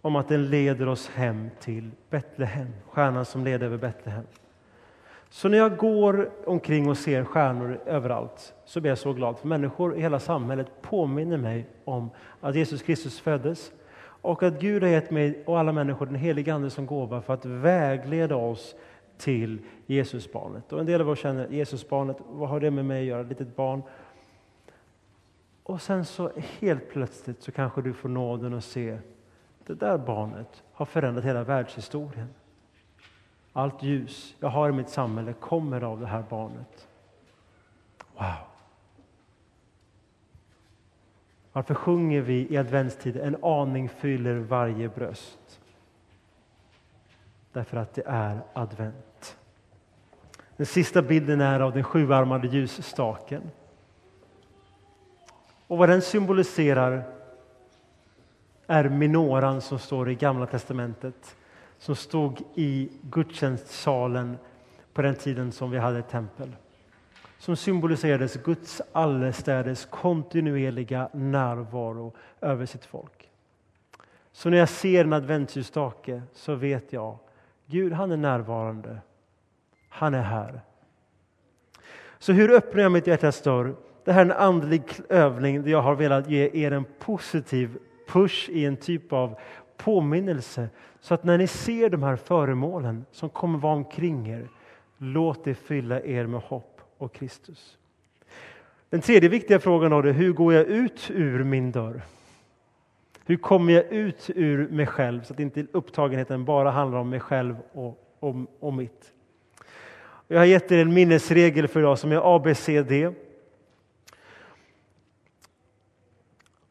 om 0.01 0.17
att 0.17 0.29
den 0.29 0.51
leder 0.51 0.89
oss 0.89 1.09
hem 1.09 1.51
till 1.61 1.91
Betlehem, 2.11 2.73
stjärnan 2.89 3.25
som 3.25 3.45
leder 3.45 3.67
över 3.67 3.79
Betlehem. 3.79 4.25
Så 5.35 5.49
när 5.49 5.59
jag 5.59 5.77
går 5.77 6.31
omkring 6.45 6.89
och 6.89 6.99
ser 6.99 7.25
stjärnor 7.25 7.81
överallt 7.87 8.55
så 8.65 8.81
blir 8.81 8.91
jag 8.91 8.99
så 8.99 9.13
glad, 9.13 9.39
för 9.39 9.49
människor 9.49 9.97
i 9.97 10.01
hela 10.01 10.21
samhället 10.21 10.67
påminner 10.83 11.37
mig 11.37 11.67
om 11.85 12.11
att 12.41 12.55
Jesus 12.55 12.83
Kristus 12.83 13.21
föddes 13.21 13.73
och 14.01 14.43
att 14.43 14.61
Gud 14.61 14.83
har 14.83 14.91
gett 14.91 15.11
mig 15.11 15.43
och 15.47 15.59
alla 15.59 15.73
människor 15.73 16.07
den 16.07 16.15
helige 16.15 16.55
Ande 16.55 16.71
som 16.71 16.87
gåva 16.87 17.21
för 17.23 17.35
att 17.35 17.45
vägleda 17.45 18.37
oss 18.37 18.75
till 19.19 19.59
Jesusbarnet. 19.87 20.73
Och 20.73 20.81
en 20.81 20.87
del 20.87 21.01
av 21.01 21.09
oss 21.09 21.19
känner 21.19 21.49
Jesusbarnet, 21.49 22.17
vad 22.29 22.49
har 22.49 22.61
det 22.61 22.71
med 22.71 22.85
mig 22.85 23.01
att 23.01 23.07
göra? 23.07 23.21
Ett 23.21 23.29
litet 23.29 23.57
barn. 23.57 23.83
Och 25.63 25.83
sen 25.83 26.05
så 26.05 26.31
helt 26.61 26.91
plötsligt 26.91 27.43
så 27.43 27.53
kanske 27.53 27.83
du 27.83 27.93
får 27.93 28.09
nåden 28.09 28.55
att 28.55 28.65
se 28.65 28.99
det 29.67 29.75
där 29.75 29.99
barnet 29.99 30.63
har 30.73 30.87
förändrat 30.87 31.25
hela 31.25 31.45
världshistorien. 31.45 32.29
Allt 33.57 33.83
ljus 33.83 34.35
jag 34.41 34.49
har 34.49 34.69
i 34.69 34.73
mitt 34.73 34.89
samhälle 34.89 35.33
kommer 35.33 35.81
av 35.81 36.01
det 36.01 36.07
här 36.07 36.25
barnet. 36.31 36.89
Wow! 38.15 38.35
Varför 41.53 41.75
sjunger 41.75 42.21
vi 42.21 42.53
i 42.53 42.57
adventstid 42.57 43.17
En 43.17 43.45
aning 43.45 43.89
fyller 43.89 44.35
varje 44.35 44.89
bröst? 44.89 45.61
Därför 47.53 47.77
att 47.77 47.95
det 47.95 48.03
är 48.07 48.41
advent. 48.53 49.37
Den 50.57 50.67
sista 50.67 51.03
bilden 51.03 51.41
är 51.41 51.61
av 51.61 51.73
den 51.73 51.85
sjuarmade 51.85 52.49
ljusstaken. 52.49 53.51
Och 55.67 55.79
vad 55.79 55.89
den 55.89 56.03
symboliserar 56.03 57.05
är 58.67 58.89
minoran 58.89 59.61
som 59.61 59.79
står 59.79 60.11
i 60.11 60.15
Gamla 60.15 60.47
testamentet 60.47 61.37
som 61.79 61.97
stod 61.97 62.43
i 62.55 62.91
gudstjänstsalen 63.03 64.37
på 64.93 65.03
den 65.03 65.15
tiden 65.15 65.53
som 65.53 65.71
vi 65.71 65.79
hade 65.79 65.99
ett 65.99 66.09
tempel. 66.09 66.57
Som 67.39 67.57
symboliserades 67.57 68.37
Guds 68.37 68.83
allestädes 68.93 69.85
kontinuerliga 69.85 71.09
närvaro 71.13 72.13
över 72.41 72.67
sitt 72.67 72.85
folk. 72.85 73.31
Så 74.33 74.51
när 74.51 74.59
jag 74.59 74.69
ser 74.69 75.05
en 75.05 75.13
adventsljusstake 75.13 76.23
så 76.33 76.55
vet 76.55 76.93
jag 76.93 77.19
Gud 77.67 77.93
han 77.93 78.13
är 78.13 78.17
närvarande. 78.17 78.99
Han 79.89 80.15
är 80.15 80.23
här. 80.23 80.61
Så 82.19 82.33
hur 82.33 82.51
öppnar 82.51 82.83
jag 82.83 82.93
mitt 82.93 83.07
hjärtas 83.07 83.43
dörr? 83.43 83.75
Det 84.05 84.13
här 84.13 84.21
är 84.21 84.25
en 84.25 84.33
andlig 84.33 84.83
övning 85.09 85.63
där 85.63 85.71
jag 85.71 85.83
har 85.83 85.95
velat 85.95 86.31
ge 86.31 86.51
er 86.53 86.73
en 86.73 86.85
positiv 86.99 87.79
push 88.07 88.51
i 88.51 88.65
en 88.65 88.77
typ 88.77 89.13
av 89.13 89.39
påminnelse. 89.77 90.69
Så 91.01 91.15
att 91.15 91.25
när 91.25 91.39
ni 91.39 91.47
ser 91.47 91.91
de 91.91 92.03
här 92.03 92.17
föremålen 92.17 93.05
som 93.13 93.29
kommer 93.29 93.59
vara 93.59 93.75
omkring 93.75 94.29
er, 94.29 94.49
låt 94.99 95.45
det 95.45 95.55
fylla 95.55 96.01
er 96.01 96.27
med 96.27 96.41
hopp 96.41 96.81
och 96.99 97.13
Kristus. 97.15 97.79
Den 98.91 99.01
tredje 99.01 99.29
viktiga 99.29 99.61
frågan 99.61 99.93
är 99.93 100.13
hur 100.13 100.33
går 100.33 100.55
jag 100.55 100.67
ut 100.67 101.11
ur 101.15 101.45
min 101.45 101.73
dörr? 101.73 102.03
Hur 103.27 103.37
kommer 103.37 103.73
jag 103.73 103.85
ut 103.85 104.31
ur 104.35 104.69
mig 104.69 104.87
själv 104.87 105.23
så 105.23 105.33
att 105.33 105.41
inte 105.41 105.67
upptagenheten 105.73 106.45
bara 106.45 106.71
handlar 106.71 106.99
om 106.99 107.11
mig 107.11 107.21
själv 107.21 107.57
och 107.73 108.05
och, 108.25 108.35
och 108.61 108.75
mitt? 108.75 109.13
Jag 110.29 110.39
har 110.39 110.45
gett 110.45 110.73
er 110.73 110.79
en 110.79 110.95
minnesregel 110.95 111.69
för 111.69 111.81
idag 111.81 111.99
som 111.99 112.13
är 112.13 112.37
ABCD. 112.37 112.93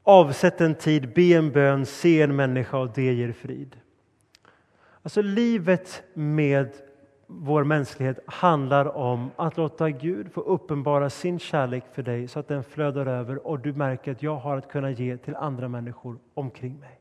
Avsätt 0.04 0.62
en 0.62 0.76
tid, 0.76 1.14
be 1.14 1.22
en 1.22 1.52
bön, 1.52 1.86
se 1.86 2.22
en 2.22 2.36
människa 2.36 2.78
och 2.78 2.90
det 2.96 3.14
ger 3.14 3.32
frid. 3.32 3.76
Alltså 5.04 5.22
livet 5.22 6.04
med 6.14 6.70
vår 7.28 7.64
mänsklighet 7.64 8.20
handlar 8.26 8.98
om 8.98 9.32
att 9.36 9.58
låta 9.58 9.90
Gud 9.90 10.32
få 10.32 10.42
uppenbara 10.42 11.10
sin 11.10 11.40
kärlek 11.40 11.84
för 11.94 12.04
dig 12.04 12.28
så 12.28 12.40
att 12.40 12.48
den 12.48 12.64
flödar 12.64 13.06
över 13.06 13.48
och 13.48 13.60
du 13.60 13.74
märker 13.74 14.12
att 14.12 14.24
jag 14.24 14.36
har 14.36 14.58
att 14.58 14.72
kunna 14.72 14.92
ge 14.92 15.18
till 15.18 15.36
andra 15.36 15.68
människor 15.68 16.18
omkring 16.34 16.80
mig. 16.80 17.00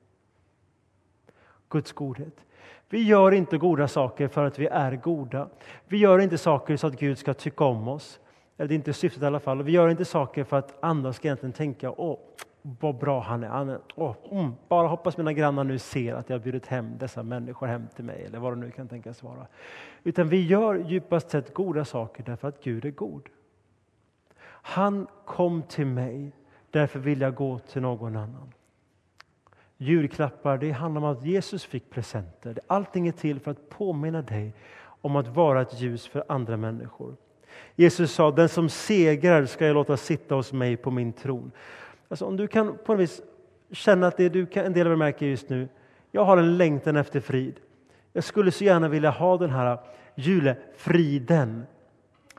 Guds 1.68 1.92
godhet. 1.92 2.44
Vi 2.88 3.02
gör 3.02 3.32
inte 3.32 3.58
goda 3.58 3.88
saker 3.88 4.28
för 4.28 4.44
att 4.44 4.58
vi 4.58 4.66
är 4.66 4.96
goda. 4.96 5.48
Vi 5.88 5.96
gör 5.96 6.18
inte 6.18 6.38
saker 6.38 6.76
så 6.76 6.86
att 6.86 7.00
Gud 7.00 7.18
ska 7.18 7.34
tycka 7.34 7.64
om 7.64 7.88
oss. 7.88 8.20
Eller 8.56 8.68
det 8.68 8.74
är 8.74 8.76
inte 8.76 8.92
syftet 8.92 9.22
i 9.22 9.26
alla 9.26 9.40
fall. 9.40 9.62
Vi 9.62 9.72
gör 9.72 9.88
inte 9.88 10.04
saker 10.04 10.44
för 10.44 10.56
att 10.58 10.84
andra 10.84 11.12
ska 11.12 11.28
egentligen 11.28 11.52
tänka 11.52 11.90
åh, 11.90 12.18
vad 12.62 12.98
bra 12.98 13.20
han 13.20 13.44
är. 13.44 13.48
Han 13.48 13.78
åh, 13.94 14.14
mm, 14.30 14.52
bara 14.68 14.88
hoppas 14.88 15.16
mina 15.16 15.32
grannar 15.32 15.64
nu 15.64 15.78
ser 15.78 16.14
att 16.14 16.28
jag 16.28 16.38
har 16.38 16.42
bjudit 16.42 16.66
hem 16.66 16.98
dessa 16.98 17.22
människor 17.22 17.66
hem 17.66 17.86
till 17.96 18.04
mig, 18.04 18.24
eller 18.24 18.38
vad 18.38 18.52
det 18.52 18.60
nu 18.60 18.70
kan 18.70 18.88
tänkas 18.88 19.22
vara. 19.22 19.46
Utan 20.04 20.28
vi 20.28 20.46
gör 20.46 20.74
djupast 20.74 21.30
sett 21.30 21.54
goda 21.54 21.84
saker 21.84 22.22
därför 22.22 22.48
att 22.48 22.64
Gud 22.64 22.84
är 22.84 22.90
god. 22.90 23.28
Han 24.44 25.06
kom 25.24 25.62
till 25.62 25.86
mig, 25.86 26.32
därför 26.70 26.98
vill 26.98 27.20
jag 27.20 27.34
gå 27.34 27.58
till 27.58 27.82
någon 27.82 28.16
annan. 28.16 28.52
Julklappar, 29.76 30.58
det 30.58 30.70
handlar 30.70 31.00
om 31.02 31.08
att 31.08 31.24
Jesus 31.24 31.64
fick 31.64 31.90
presenter. 31.90 32.60
Allting 32.66 33.08
är 33.08 33.12
till 33.12 33.40
för 33.40 33.50
att 33.50 33.68
påminna 33.68 34.22
dig 34.22 34.54
om 34.82 35.16
att 35.16 35.28
vara 35.28 35.62
ett 35.62 35.80
ljus 35.80 36.06
för 36.06 36.24
andra 36.28 36.56
människor. 36.56 37.16
Jesus 37.74 38.12
sa, 38.12 38.30
den 38.30 38.48
som 38.48 38.68
segrar 38.68 39.46
ska 39.46 39.66
jag 39.66 39.74
låta 39.74 39.96
sitta 39.96 40.34
hos 40.34 40.52
mig 40.52 40.76
på 40.76 40.90
min 40.90 41.12
tron. 41.12 41.52
Alltså 42.12 42.26
om 42.26 42.36
du 42.36 42.46
kan 42.48 42.78
på 42.84 42.92
något 42.92 43.00
vis 43.00 43.22
känna 43.70 44.06
att 44.06 44.16
det 44.16 44.28
du 44.28 44.46
kan, 44.46 44.64
en 44.66 44.72
del 44.72 44.86
av 44.86 44.92
er 44.92 44.96
märker 44.96 45.26
just 45.26 45.48
nu, 45.48 45.68
jag 46.10 46.24
har 46.24 46.36
en 46.36 46.56
längtan 46.56 46.96
efter 46.96 47.20
frid. 47.20 47.60
jag 48.12 48.24
skulle 48.24 48.50
så 48.50 48.64
gärna 48.64 48.88
vilja 48.88 49.10
ha 49.10 49.36
den 49.36 49.50
här 49.50 49.78
julefriden. 50.14 51.66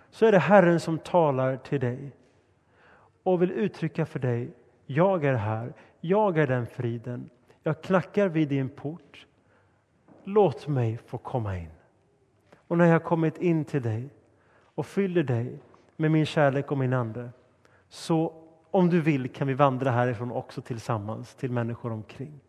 Så 0.09 0.25
är 0.25 0.31
det 0.31 0.39
Herren 0.39 0.79
som 0.79 0.97
talar 0.97 1.57
till 1.57 1.79
dig 1.79 2.11
och 3.23 3.41
vill 3.41 3.51
uttrycka 3.51 4.05
för 4.05 4.19
dig, 4.19 4.51
jag 4.85 5.25
är 5.25 5.33
här, 5.33 5.73
jag 6.01 6.37
är 6.37 6.47
den 6.47 6.65
friden. 6.65 7.29
Jag 7.63 7.81
knackar 7.81 8.27
vid 8.27 8.49
din 8.49 8.69
port. 8.69 9.27
Låt 10.23 10.67
mig 10.67 10.99
få 11.05 11.17
komma 11.17 11.57
in. 11.57 11.71
Och 12.67 12.77
när 12.77 12.85
jag 12.85 12.93
har 12.93 12.99
kommit 12.99 13.37
in 13.37 13.65
till 13.65 13.81
dig 13.81 14.09
och 14.75 14.85
fyller 14.85 15.23
dig 15.23 15.59
med 15.95 16.11
min 16.11 16.25
kärlek 16.25 16.71
och 16.71 16.77
min 16.77 16.93
ande, 16.93 17.29
så 17.89 18.42
om 18.73 18.89
du 18.89 19.01
vill 19.01 19.29
kan 19.29 19.47
vi 19.47 19.53
vandra 19.53 19.91
härifrån 19.91 20.31
också 20.31 20.61
tillsammans 20.61 21.35
till 21.35 21.51
människor 21.51 21.91
omkring. 21.91 22.39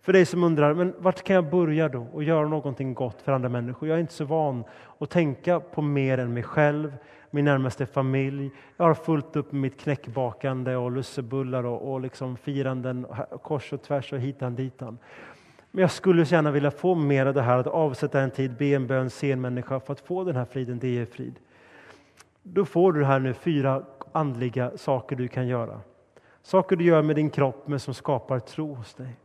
För 0.00 0.12
dig 0.12 0.26
som 0.26 0.44
undrar, 0.44 0.74
men 0.74 0.94
vart 0.98 1.22
kan 1.22 1.36
jag 1.36 1.50
börja 1.50 1.88
då 1.88 2.06
och 2.12 2.22
göra 2.22 2.48
någonting 2.48 2.94
gott 2.94 3.22
för 3.22 3.32
andra 3.32 3.48
människor? 3.48 3.88
Jag 3.88 3.96
är 3.96 4.00
inte 4.00 4.12
så 4.12 4.24
van 4.24 4.64
att 4.98 5.10
tänka 5.10 5.60
på 5.60 5.82
mer 5.82 6.18
än 6.18 6.34
mig 6.34 6.42
själv, 6.42 6.96
min 7.30 7.44
närmaste 7.44 7.86
familj. 7.86 8.50
Jag 8.76 8.84
har 8.84 8.94
fullt 8.94 9.36
upp 9.36 9.52
med 9.52 9.60
mitt 9.60 9.80
knäckbakande 9.80 10.76
och 10.76 10.90
lussebullar 10.90 11.64
och, 11.64 11.92
och 11.92 12.00
liksom 12.00 12.36
firanden 12.36 13.06
kors 13.42 13.72
och 13.72 13.82
tvärs 13.82 14.12
och 14.12 14.18
hitan 14.18 14.54
ditan. 14.54 14.98
Men 15.70 15.82
jag 15.82 15.90
skulle 15.90 16.26
så 16.26 16.34
gärna 16.34 16.50
vilja 16.50 16.70
få 16.70 16.94
mer 16.94 17.26
av 17.26 17.34
det 17.34 17.42
här, 17.42 17.58
att 17.58 17.66
avsätta 17.66 18.20
en 18.20 18.30
tid, 18.30 18.56
be 18.56 18.66
en 18.66 18.86
bön, 18.86 19.10
se 19.10 19.32
en 19.32 19.40
människa 19.40 19.80
för 19.80 19.92
att 19.92 20.00
få 20.00 20.24
den 20.24 20.36
här 20.36 20.44
friden, 20.44 20.78
det 20.78 20.98
är 20.98 21.06
frid. 21.06 21.34
Då 22.42 22.64
får 22.64 22.92
du 22.92 23.04
här 23.04 23.18
nu 23.18 23.34
fyra 23.34 23.82
andliga 24.12 24.76
saker 24.76 25.16
du 25.16 25.28
kan 25.28 25.46
göra. 25.46 25.80
Saker 26.42 26.76
du 26.76 26.84
gör 26.84 27.02
med 27.02 27.16
din 27.16 27.30
kropp 27.30 27.68
men 27.68 27.80
som 27.80 27.94
skapar 27.94 28.38
tro 28.38 28.74
hos 28.74 28.94
dig. 28.94 29.16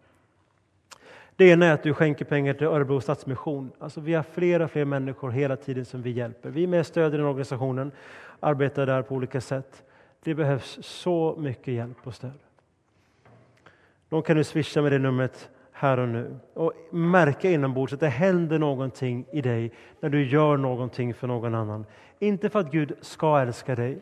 Det 1.35 1.49
ena 1.49 1.65
är 1.65 1.73
att 1.73 1.83
du 1.83 1.93
skänker 1.93 2.25
pengar 2.25 2.53
till 2.53 2.67
Örebro 2.67 3.01
Stadsmission. 3.01 3.71
Alltså 3.79 4.01
vi 4.01 4.13
har 4.13 4.23
flera 4.23 4.67
fler 4.67 4.85
människor 4.85 5.31
hela 5.31 5.55
tiden 5.55 5.85
som 5.85 6.01
vi 6.01 6.09
hjälper. 6.09 6.49
Vi 6.49 6.63
är 6.63 6.67
med 6.67 6.79
och 6.79 6.85
stödjer 6.85 7.17
den 7.17 7.27
organisationen, 7.27 7.91
arbetar 8.39 8.85
där 8.85 9.01
på 9.01 9.15
olika 9.15 9.41
sätt. 9.41 9.83
Det 10.23 10.33
behövs 10.33 10.77
så 10.81 11.35
mycket 11.37 11.73
hjälp 11.73 11.97
och 12.03 12.15
stöd. 12.15 12.39
Då 14.09 14.21
kan 14.21 14.37
du 14.37 14.43
swisha 14.43 14.81
med 14.81 14.91
det 14.91 14.99
numret 14.99 15.49
här 15.71 15.99
och 15.99 16.09
nu 16.09 16.39
och 16.53 16.73
märka 16.91 17.49
inombords 17.49 17.93
att 17.93 17.99
det 17.99 18.07
händer 18.07 18.59
någonting 18.59 19.25
i 19.31 19.41
dig 19.41 19.71
när 19.99 20.09
du 20.09 20.25
gör 20.25 20.57
någonting 20.57 21.13
för 21.13 21.27
någon 21.27 21.55
annan. 21.55 21.85
Inte 22.19 22.49
för 22.49 22.59
att 22.59 22.71
Gud 22.71 22.93
ska 23.01 23.39
älska 23.39 23.75
dig, 23.75 24.01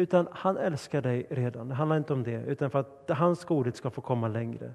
utan 0.00 0.28
han 0.32 0.56
älskar 0.56 1.02
dig 1.02 1.26
redan. 1.30 1.68
Det 1.68 1.74
handlar 1.74 1.96
inte 1.96 2.12
om 2.12 2.22
det, 2.22 2.42
utan 2.46 2.70
för 2.70 2.78
att 2.78 3.10
hans 3.10 3.44
godhet 3.44 3.76
ska 3.76 3.90
få 3.90 4.00
komma 4.00 4.28
längre. 4.28 4.70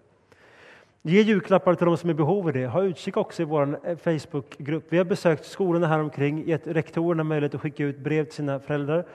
Ge 1.01 1.21
julklappar 1.21 1.75
till 1.75 1.85
de 1.85 1.97
som 1.97 2.09
är 2.09 2.13
i 2.13 2.15
behov 2.15 2.47
av 2.47 2.53
det. 2.53 2.67
Ha 2.67 2.83
utkik 2.83 3.17
också 3.17 3.41
i 3.41 3.45
vår 3.45 3.79
eh, 3.83 3.97
Facebookgrupp. 3.97 4.85
Vi 4.89 4.97
har 4.97 5.05
besökt 5.05 5.45
skolorna 5.45 5.87
här 5.87 5.99
omkring, 5.99 6.47
gett 6.47 6.67
rektorerna 6.67 7.23
möjlighet 7.23 7.55
att 7.55 7.61
skicka 7.61 7.83
ut 7.83 7.99
brev 7.99 8.23
till 8.23 8.33
sina 8.33 8.59
föräldrar. 8.59 9.05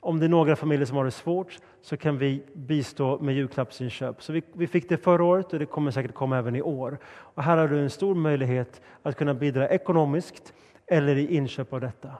Om 0.00 0.18
det 0.18 0.26
är 0.26 0.28
några 0.28 0.56
familjer 0.56 0.86
som 0.86 0.96
har 0.96 1.04
det 1.04 1.10
svårt 1.10 1.58
så 1.82 1.96
kan 1.96 2.18
vi 2.18 2.42
bistå 2.52 3.18
med 3.18 3.34
julklappsinköp. 3.34 4.22
Så 4.22 4.32
vi, 4.32 4.42
vi 4.52 4.66
fick 4.66 4.88
det 4.88 4.96
förra 4.96 5.24
året 5.24 5.52
och 5.52 5.58
det 5.58 5.66
kommer 5.66 5.90
säkert 5.90 6.14
komma 6.14 6.38
även 6.38 6.56
i 6.56 6.62
år. 6.62 6.98
Och 7.06 7.42
här 7.42 7.56
har 7.56 7.68
du 7.68 7.80
en 7.80 7.90
stor 7.90 8.14
möjlighet 8.14 8.80
att 9.02 9.16
kunna 9.16 9.34
bidra 9.34 9.68
ekonomiskt 9.68 10.52
eller 10.86 11.16
i 11.16 11.36
inköp 11.36 11.72
av 11.72 11.80
detta. 11.80 12.10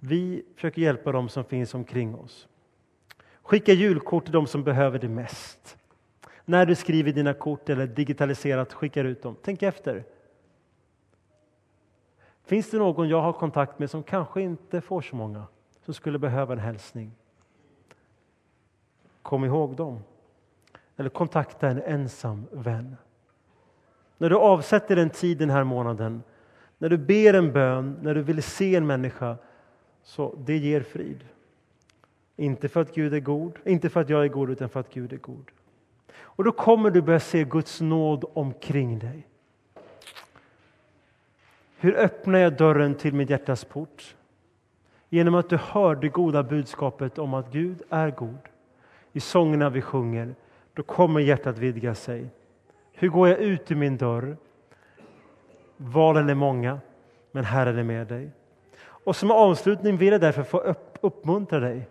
Vi 0.00 0.44
försöker 0.54 0.82
hjälpa 0.82 1.12
dem 1.12 1.28
som 1.28 1.44
finns 1.44 1.74
omkring 1.74 2.14
oss. 2.14 2.48
Skicka 3.42 3.72
julkort 3.72 4.24
till 4.24 4.32
dem 4.32 4.46
som 4.46 4.64
behöver 4.64 4.98
det 4.98 5.08
mest. 5.08 5.78
När 6.44 6.66
du 6.66 6.74
skriver 6.74 7.12
dina 7.12 7.34
kort 7.34 7.68
eller 7.68 7.86
digitaliserat 7.86 8.72
skickar 8.72 9.04
ut 9.04 9.22
dem, 9.22 9.36
tänk 9.42 9.62
efter. 9.62 10.04
Finns 12.44 12.70
det 12.70 12.78
någon 12.78 13.08
jag 13.08 13.20
har 13.20 13.32
kontakt 13.32 13.78
med 13.78 13.90
som 13.90 14.02
kanske 14.02 14.42
inte 14.42 14.80
får 14.80 15.00
så 15.00 15.16
många, 15.16 15.44
som 15.84 15.94
skulle 15.94 16.18
behöva 16.18 16.52
en 16.52 16.58
hälsning? 16.58 17.12
Kom 19.22 19.44
ihåg 19.44 19.76
dem. 19.76 20.02
Eller 20.96 21.10
kontakta 21.10 21.68
en 21.68 21.82
ensam 21.82 22.46
vän. 22.50 22.96
När 24.18 24.30
du 24.30 24.36
avsätter 24.36 24.96
en 24.96 25.10
tid 25.10 25.38
den 25.38 25.50
här 25.50 25.64
månaden, 25.64 26.22
när 26.78 26.88
du 26.88 26.98
ber 26.98 27.34
en 27.34 27.52
bön, 27.52 27.98
när 28.02 28.14
du 28.14 28.22
vill 28.22 28.42
se 28.42 28.76
en 28.76 28.86
människa, 28.86 29.36
så 30.08 30.34
det 30.38 30.56
ger 30.56 30.80
frid. 30.80 31.24
Inte 32.36 32.68
för 32.68 32.80
att 32.80 32.94
Gud 32.94 33.14
är 33.14 33.20
god, 33.20 33.52
inte 33.64 33.90
för 33.90 34.00
att 34.00 34.08
jag 34.08 34.24
är 34.24 34.28
god, 34.28 34.50
utan 34.50 34.68
för 34.68 34.80
att 34.80 34.94
Gud 34.94 35.12
är 35.12 35.16
god. 35.16 35.50
Och 36.16 36.44
då 36.44 36.52
kommer 36.52 36.90
du 36.90 37.02
börja 37.02 37.20
se 37.20 37.44
Guds 37.44 37.80
nåd 37.80 38.24
omkring 38.34 38.98
dig. 38.98 39.26
Hur 41.76 41.96
öppnar 41.96 42.38
jag 42.38 42.56
dörren 42.56 42.94
till 42.94 43.14
mitt 43.14 43.30
hjärtas 43.30 43.64
port? 43.64 44.16
Genom 45.08 45.34
att 45.34 45.50
du 45.50 45.56
hör 45.56 45.94
det 45.94 46.08
goda 46.08 46.42
budskapet 46.42 47.18
om 47.18 47.34
att 47.34 47.52
Gud 47.52 47.82
är 47.88 48.10
god. 48.10 48.48
I 49.12 49.20
sångerna 49.20 49.70
vi 49.70 49.82
sjunger, 49.82 50.34
då 50.74 50.82
kommer 50.82 51.20
hjärtat 51.20 51.58
vidga 51.58 51.94
sig. 51.94 52.26
Hur 52.92 53.08
går 53.08 53.28
jag 53.28 53.38
ut 53.38 53.70
ur 53.70 53.76
min 53.76 53.96
dörr? 53.96 54.36
Valen 55.76 56.28
är 56.28 56.34
många, 56.34 56.80
men 57.32 57.44
Herren 57.44 57.78
är 57.78 57.82
med 57.82 58.06
dig. 58.06 58.30
Och 59.08 59.16
som 59.16 59.30
avslutning 59.30 59.96
vill 59.96 60.12
jag 60.12 60.20
därför 60.20 60.42
få 60.42 60.58
upp, 60.58 60.98
uppmuntra 61.00 61.60
dig 61.60 61.88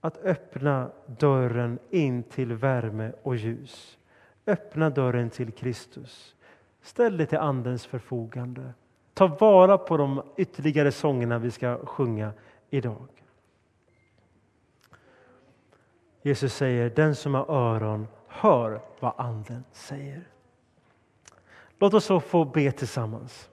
att 0.00 0.16
öppna 0.16 0.90
dörren 1.06 1.78
in 1.90 2.22
till 2.22 2.52
värme 2.52 3.12
och 3.22 3.36
ljus. 3.36 3.98
Öppna 4.46 4.90
dörren 4.90 5.30
till 5.30 5.52
Kristus. 5.52 6.34
Ställ 6.82 7.16
dig 7.16 7.26
till 7.26 7.38
Andens 7.38 7.86
förfogande. 7.86 8.72
Ta 9.14 9.26
vara 9.26 9.78
på 9.78 9.96
de 9.96 10.22
ytterligare 10.36 10.92
sångerna 10.92 11.38
vi 11.38 11.50
ska 11.50 11.86
sjunga 11.86 12.32
idag. 12.70 13.08
Jesus 16.22 16.54
säger, 16.54 16.90
den 16.90 17.14
som 17.14 17.34
har 17.34 17.50
öron, 17.50 18.06
hör 18.28 18.80
vad 19.00 19.12
Anden 19.16 19.64
säger. 19.72 20.28
Låt 21.78 21.94
oss 21.94 22.04
så 22.04 22.20
få 22.20 22.44
be 22.44 22.72
tillsammans. 22.72 23.50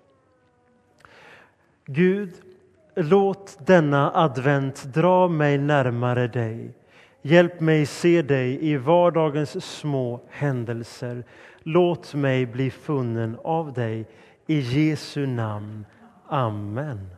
Gud, 1.86 2.53
Låt 2.96 3.68
denna 3.68 4.12
advent 4.14 4.84
dra 4.84 5.28
mig 5.28 5.58
närmare 5.58 6.28
dig. 6.28 6.74
Hjälp 7.22 7.60
mig 7.60 7.86
se 7.86 8.22
dig 8.22 8.70
i 8.70 8.78
vardagens 8.78 9.66
små 9.66 10.22
händelser. 10.30 11.24
Låt 11.64 12.14
mig 12.14 12.46
bli 12.46 12.72
funnen 12.72 13.38
av 13.44 13.74
dig. 13.74 14.06
I 14.48 14.60
Jesu 14.60 15.26
namn. 15.28 15.86
Amen. 16.28 17.10